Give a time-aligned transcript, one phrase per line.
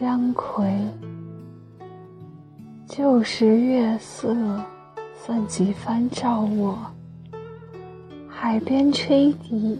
[0.00, 0.88] 姜夔。
[2.88, 4.34] 旧时月色，
[5.14, 6.78] 算几番照我。
[8.26, 9.78] 海边吹笛，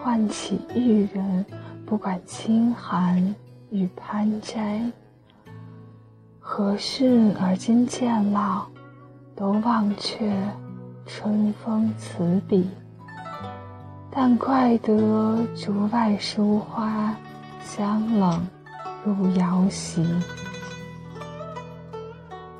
[0.00, 1.44] 唤起玉人，
[1.84, 3.34] 不管清寒
[3.70, 4.80] 与攀摘。
[6.38, 8.66] 何事而今渐老，
[9.34, 10.32] 都忘却
[11.06, 12.70] 春风词笔。
[14.12, 17.12] 但怪得竹外疏花，
[17.64, 18.46] 香冷
[19.04, 20.06] 入瑶席。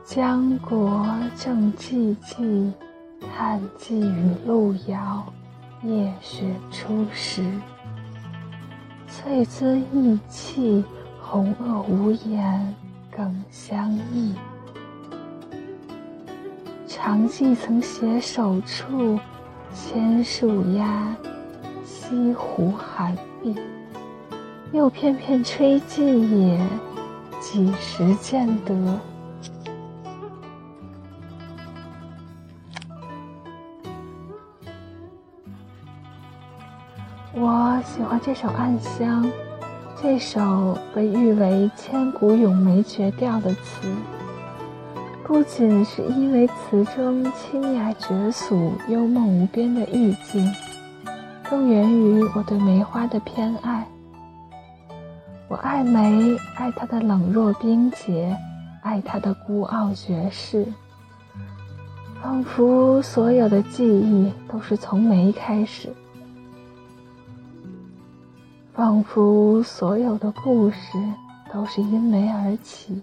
[0.05, 1.07] 江国
[1.37, 2.71] 正寂寂，
[3.35, 5.25] 叹寄与路遥，
[5.83, 7.45] 夜雪初时。
[9.09, 10.85] 翠姿意气，
[11.21, 12.75] 红萼无言，
[13.15, 14.35] 更相忆。
[16.87, 19.19] 长记曾携手处，
[19.75, 21.17] 千树压。
[21.85, 23.57] 西湖寒碧，
[24.73, 26.59] 又片片吹尽也，
[27.39, 28.75] 几时见得？
[37.35, 39.23] 我喜欢这首《暗香》，
[40.01, 43.87] 这首被誉为千古咏梅绝调的词，
[45.23, 50.51] 不仅是因为词中清雅绝俗、幽梦无边的意境。
[51.51, 53.87] 更源于我对梅花的偏爱。
[55.53, 58.35] 我爱梅，爱它的冷若冰洁，
[58.81, 60.67] 爱它的孤傲绝世。
[62.23, 65.93] 仿佛所有的记忆都是从梅开始，
[68.73, 70.79] 仿佛所有的故事
[71.53, 73.03] 都是因梅而起。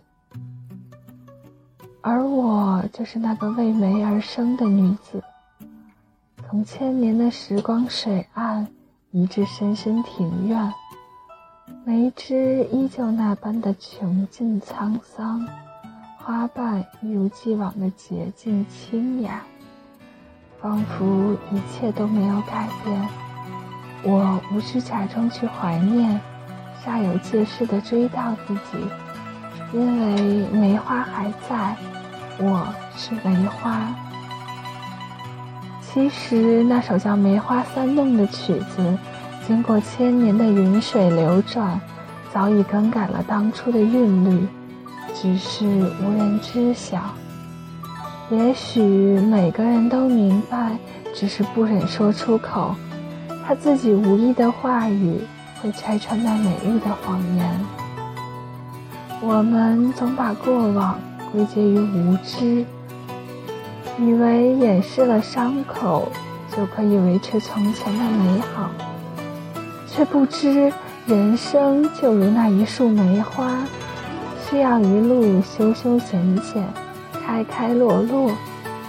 [2.02, 5.24] 而我就是那个为梅而生的女子。
[6.50, 8.68] 从千年的时光水岸
[9.12, 10.74] 移至深深庭院，
[11.90, 15.44] 梅枝依旧那般的穷尽沧桑，
[16.20, 19.42] 花瓣一如既往的洁净清雅，
[20.62, 23.08] 仿佛一切都没有改变。
[24.04, 26.22] 我无需假装去怀念，
[26.86, 28.78] 煞有介事的追悼自己，
[29.74, 31.76] 因为梅花还在，
[32.38, 33.92] 我是梅花。
[35.82, 38.96] 其实那首叫《梅花三弄》的曲子，
[39.50, 41.82] 经过千年的云水流转，
[42.32, 44.48] 早已更改了当初的韵律，
[45.16, 47.00] 只是无人知晓。
[48.30, 50.78] 也许每个人都明白，
[51.16, 52.76] 只是不忍说出口。
[53.44, 55.20] 他自己无意的话语，
[55.60, 57.60] 会拆穿那美丽的谎言。
[59.20, 61.00] 我们总把过往
[61.32, 62.64] 归结于无知。
[63.98, 66.08] 以为掩饰了伤口，
[66.56, 68.70] 就可以维持从前的美好，
[69.92, 70.72] 却不知
[71.06, 73.58] 人生就如那一束梅花，
[74.48, 76.64] 需要一路修修剪剪、
[77.26, 78.32] 开开落落，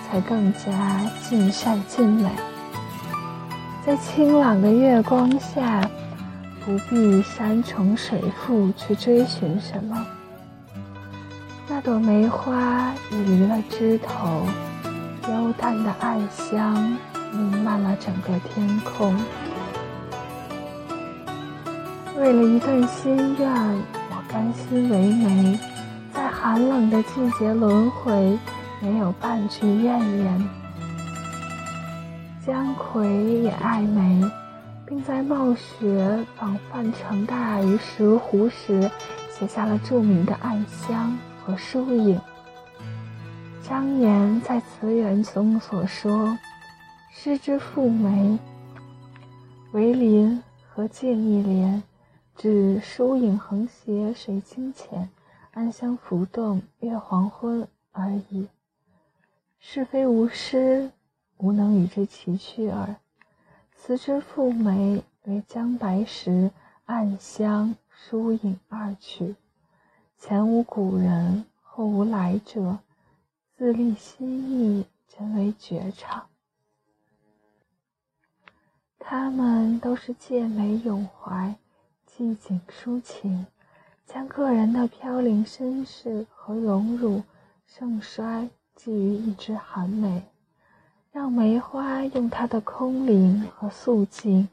[0.08, 2.30] 才更加尽善尽美。
[3.84, 5.80] 在清朗的月光下，
[6.64, 10.06] 不必山重水复去追寻什么，
[11.68, 14.46] 那朵梅花已离了枝头。
[15.28, 16.96] 幽淡的暗香
[17.32, 19.14] 弥漫了整个天空。
[22.20, 25.58] 为了一段心愿，我甘心为媒，
[26.12, 28.38] 在寒冷的季节轮回，
[28.78, 30.48] 没有半句怨言。
[32.44, 34.30] 姜夔也爱梅，
[34.86, 38.90] 并在冒雪访范成大于石湖时，
[39.30, 41.16] 写下了著名的《暗香》
[41.46, 42.18] 和《疏影》。
[43.66, 46.36] 张炎在词源中所说
[47.10, 48.38] ：“诗之赋梅，
[49.72, 51.82] 为林和静一联，
[52.40, 55.10] 指疏影横斜水清浅，
[55.50, 58.48] 暗香浮动月黄昏而已。
[59.58, 60.90] 是非无诗，
[61.36, 62.96] 无能与之齐去耳。
[63.76, 66.50] 词之赋梅，为姜白石
[66.86, 69.36] 暗香疏影二曲，
[70.16, 72.78] 前无古人，后无来者。”
[73.54, 76.26] 自立心意，真为绝唱。
[78.98, 81.54] 他们都是借美咏怀，
[82.20, 83.46] 寄景抒情，
[84.04, 87.22] 将个人的飘零身世和荣辱
[87.66, 88.46] 盛衰
[88.76, 90.22] 寄于一枝寒梅，
[91.12, 94.46] 让梅花用它的空灵和素净，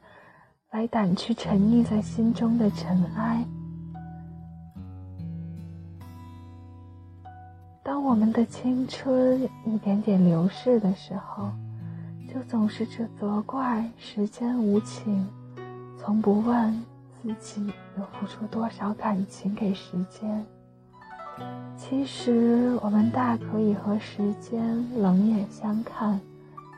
[0.70, 3.44] 来掸去沉溺在心中的尘埃。
[7.82, 11.50] 当我们的青春一点点流逝的时候，
[12.32, 15.28] 就总是只责怪时间无情，
[15.98, 16.82] 从不问
[17.22, 20.44] 自己又付出多少感情给时间。
[21.76, 26.20] 其实，我们大可以和时间冷眼相看，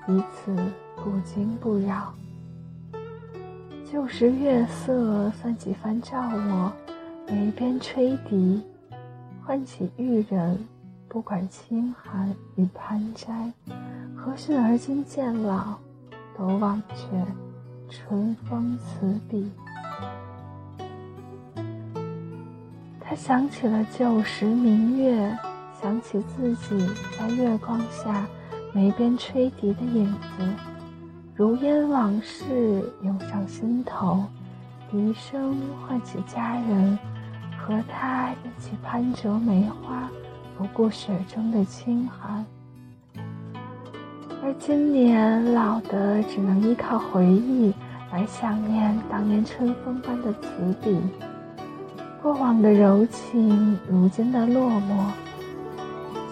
[0.07, 0.55] 彼此
[0.97, 2.13] 不惊不扰。
[3.91, 6.73] 旧时月色算几番照我，
[7.27, 8.63] 眉边吹笛，
[9.45, 10.59] 唤起玉人。
[11.09, 13.53] 不管清寒与攀摘，
[14.15, 15.77] 何须而今渐老，
[16.39, 17.27] 都忘却
[17.89, 19.51] 春风词笔。
[23.11, 25.37] 他想起了旧时明月，
[25.83, 28.25] 想起自己在月光下
[28.73, 30.45] 眉边吹笛的影子，
[31.35, 34.25] 如烟往事涌上心头。
[34.93, 36.97] 笛声唤起家人，
[37.59, 40.09] 和他一起攀折梅花。
[40.57, 42.47] 不顾雪中的清寒，
[44.41, 47.75] 而今年老的只能依靠回忆
[48.13, 50.49] 来想念当年春风般的词
[50.81, 51.01] 笔。
[52.23, 55.07] 过往的柔情，如今的落寞，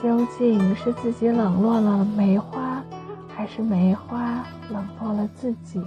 [0.02, 2.82] 究竟是自己冷落了梅花，
[3.35, 5.82] 还是梅花冷落了自己？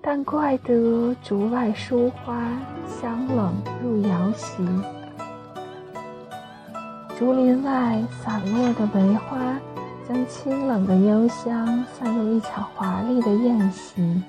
[0.00, 2.40] 但怪得竹外疏花，
[2.86, 3.52] 香冷
[3.82, 4.64] 入瑶席。
[7.18, 9.38] 竹林外散落的梅花，
[10.08, 14.22] 将清冷的幽香散入一场华丽的宴席。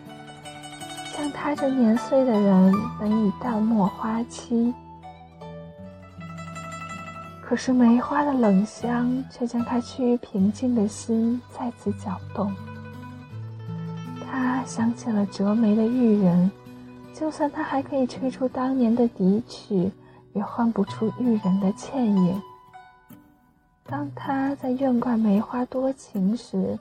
[1.44, 4.74] 他这年岁的人，本已淡漠花期，
[7.42, 12.50] 可是梅花的冷香却将他趋于平静的心再次搅动。
[14.26, 16.50] 他想起了折梅的玉人，
[17.14, 19.92] 就算他还可以吹出当年的笛曲，
[20.32, 22.42] 也唤不出玉人的倩影。
[23.86, 26.80] 当他在怨怪梅花多情时，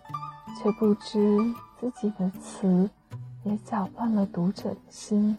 [0.63, 1.37] 却不知
[1.81, 2.89] 自己的词
[3.45, 5.37] 也搅乱了读者的心。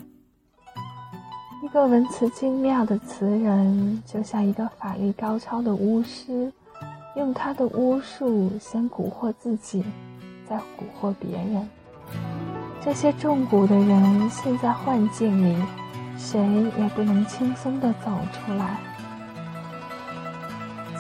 [1.64, 6.52] 一个文辞精妙的词人，就像一个法力高超的巫师，
[7.16, 9.84] 用他的巫术先蛊惑自己，
[10.48, 10.62] 再蛊
[11.02, 11.70] 惑别人。
[12.82, 15.64] 这些中蛊的人陷在幻境里，
[16.18, 16.38] 谁
[16.78, 18.78] 也不能轻松地走出来。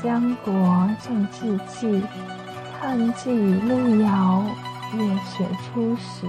[0.01, 0.53] 江国
[1.01, 2.01] 正寂寂，
[2.79, 4.45] 看寄路遥，
[4.95, 6.25] 月雪初时。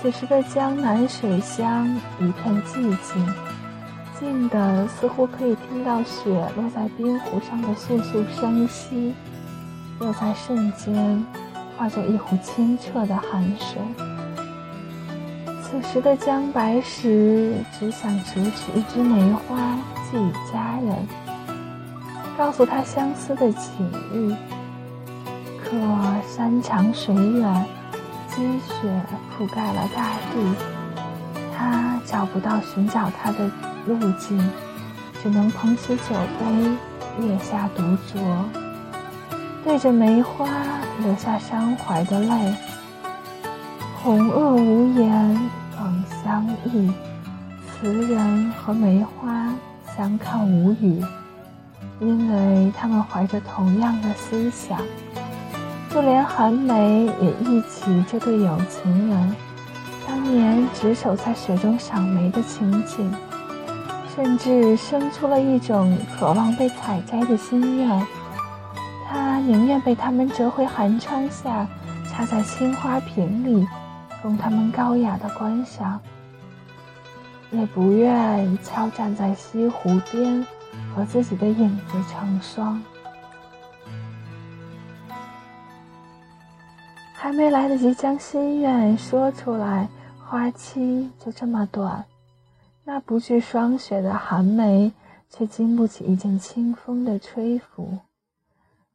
[0.00, 1.88] 此时的江南水乡
[2.20, 3.34] 一片寂静，
[4.20, 9.14] 静的似乎可以听到雪落在冰湖上的簌簌声息，
[10.00, 11.24] 又在瞬间
[11.76, 13.80] 化作一壶清澈的寒水。
[15.62, 19.76] 此时的江白石只想折取一枝梅花
[20.10, 20.96] 寄予家人。
[22.38, 24.36] 告诉他相思的情意，
[25.64, 25.70] 可
[26.28, 27.64] 山长水远，
[28.36, 29.02] 积雪
[29.32, 30.54] 覆盖了大地，
[31.56, 33.50] 他找不到寻找他的
[33.86, 34.38] 路径，
[35.22, 38.20] 只能捧起酒杯，月下独酌，
[39.64, 40.46] 对着梅花
[41.02, 42.54] 流下伤怀的泪。
[44.02, 46.92] 红萼无言，冷相忆，
[47.72, 49.50] 词人和梅花
[49.96, 51.02] 相看无语。
[52.00, 54.78] 因为他们怀着同样的思想，
[55.96, 59.36] 就连寒梅也忆起这对有情人
[60.06, 63.10] 当年执手在雪中赏梅的情景，
[64.14, 68.06] 甚至生出了一种渴望被采摘的心愿。
[69.08, 71.66] 他宁愿被他们折回寒窗下，
[72.10, 73.66] 插在青花瓶里，
[74.20, 75.98] 供他们高雅的观赏，
[77.50, 80.46] 也不愿悄站在西湖边。
[80.94, 82.82] 和自己的影子成双，
[87.18, 89.88] 还没来得及将心愿说出来，
[90.22, 92.04] 花期就这么短。
[92.84, 94.92] 那不惧霜雪的寒梅，
[95.30, 97.98] 却经不起一阵清风的吹拂。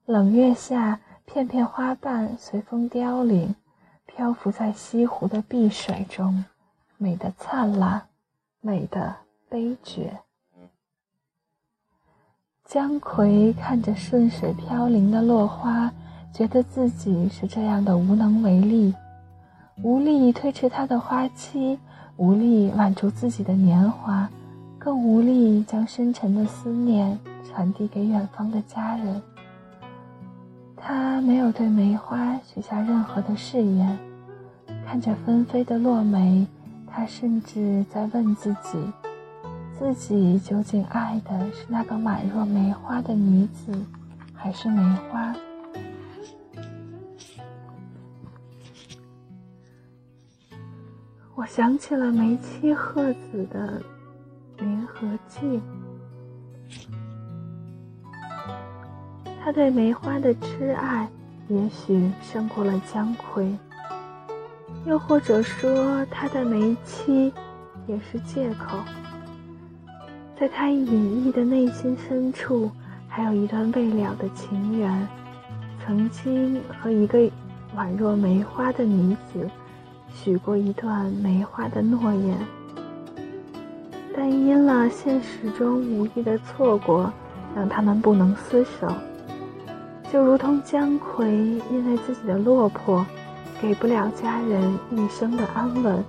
[0.05, 3.55] 冷月下，片片花瓣随风凋零，
[4.05, 6.45] 漂浮在西湖的碧水中，
[6.97, 8.07] 美得灿烂，
[8.61, 9.15] 美得
[9.49, 10.19] 悲绝。
[12.63, 15.91] 姜葵看着顺水飘零的落花，
[16.33, 18.93] 觉得自己是这样的无能为力，
[19.83, 21.77] 无力推迟它的花期，
[22.17, 24.29] 无力挽住自己的年华，
[24.79, 29.21] 更无力将深沉的思念传递给远方的家人。
[30.77, 33.99] 他没有对梅花许下任何的誓言，
[34.87, 36.47] 看着纷飞的落梅，
[36.87, 38.79] 他甚至在问自己。
[39.77, 43.73] 自己究竟爱的是那个满若梅花的女子，
[44.33, 45.35] 还是梅花？
[51.41, 53.81] 我想起了梅妻鹤子的
[54.63, 55.39] 《联合记》，
[59.43, 61.09] 他对梅花的痴爱，
[61.47, 63.57] 也许胜过了姜夔。
[64.85, 67.33] 又或者说，他的梅妻
[67.87, 68.77] 也是借口。
[70.39, 72.69] 在他隐逸的内心深处，
[73.07, 75.07] 还有一段未了的情缘，
[75.83, 77.17] 曾经和一个
[77.75, 79.49] 宛若梅花的女子
[80.13, 82.37] 许过一段梅花的诺言，
[84.15, 87.11] 但因了现实中无意的错过，
[87.55, 88.93] 让他们不能厮守。
[90.11, 91.25] 就如同姜夔
[91.71, 93.05] 因为自己的落魄。
[93.61, 96.03] 给不了家人一生的安稳，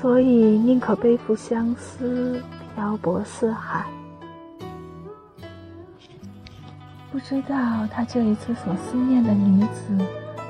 [0.00, 0.26] 所以
[0.58, 2.42] 宁可背负相思，
[2.74, 3.84] 漂泊四海。
[7.10, 9.98] 不知道他这一次所思念的女子，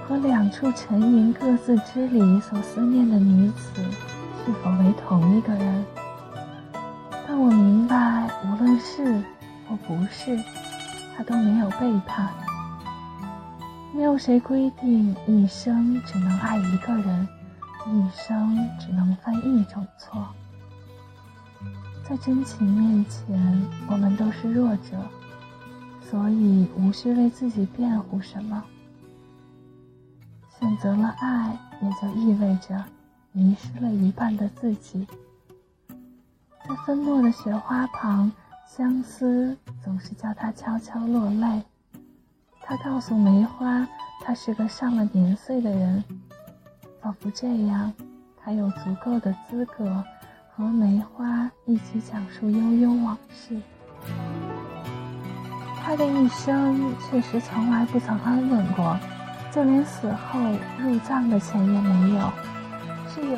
[0.06, 3.82] 和两处沉吟各自之里所思念的女子，
[4.44, 5.84] 是否为同一个人？
[7.26, 9.22] 但我明白，无论是
[9.68, 10.38] 或不是，
[11.16, 12.28] 他都没有背叛。
[13.94, 17.28] 没有谁规定一生只能爱一个人，
[17.86, 20.26] 一生只能犯一种错。
[22.08, 24.96] 在真情面前，我们都是弱者，
[26.00, 28.62] 所以无需为自己辩护什么。
[30.62, 32.84] 选择了爱，也就意味着
[33.32, 35.04] 迷失了一半的自己。
[35.88, 38.30] 在纷落的雪花旁，
[38.64, 41.64] 相思总是叫他悄悄落泪。
[42.60, 43.84] 他告诉梅花，
[44.24, 46.04] 他是个上了年岁的人，
[47.00, 47.92] 仿佛这样，
[48.36, 50.04] 他有足够的资格
[50.54, 53.60] 和梅花一起讲述悠悠往事。
[55.82, 58.96] 他的一生确实从来不曾安稳过，
[59.54, 60.40] 就连死后
[60.78, 62.32] 入葬的钱也没有。
[63.14, 63.36] 是有，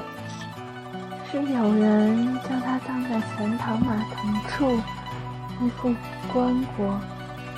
[1.28, 4.76] 是有人将他葬在钱塘码头处，
[5.60, 5.92] 一副
[6.32, 6.94] 棺椁，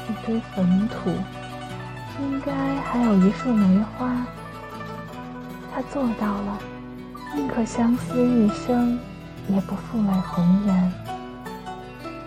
[0.08, 1.10] 一堆坟土。
[2.18, 4.10] 应该还有一束梅花，
[5.74, 6.58] 他做到了，
[7.34, 8.98] 宁可相思一生，
[9.48, 10.92] 也不负美红颜。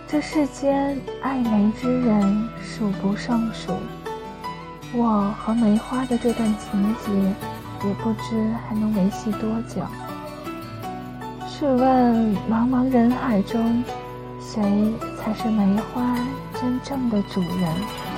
[0.08, 3.74] 这世间爱梅之人数不胜数，
[4.92, 7.12] 我和梅花的这段情节，
[7.88, 9.86] 也不知还能维系多久。
[11.48, 13.84] 试问茫茫人海中，
[14.42, 16.16] 谁才是梅花
[16.60, 18.09] 真正的主人？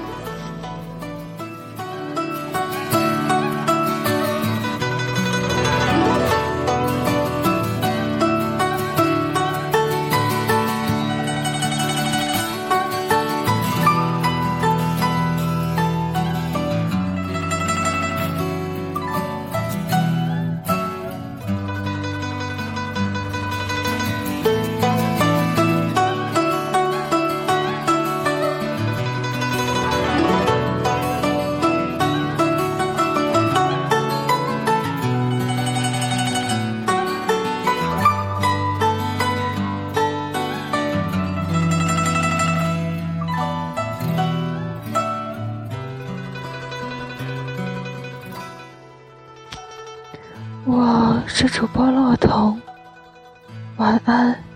[51.42, 52.62] 是主播洛彤，
[53.78, 54.51] 晚安。